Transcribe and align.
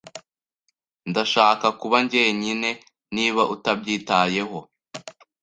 Ndashaka 1.09 1.67
kuba 1.79 1.97
jyenyine 2.11 2.69
niba 3.15 3.43
utabyitayeho. 3.53 4.59